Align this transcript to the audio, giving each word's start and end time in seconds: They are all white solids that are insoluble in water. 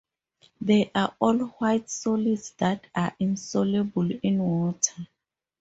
They 0.59 0.89
are 0.95 1.15
all 1.19 1.37
white 1.37 1.87
solids 1.87 2.55
that 2.57 2.87
are 2.95 3.15
insoluble 3.19 4.09
in 4.23 4.39
water. 4.41 5.07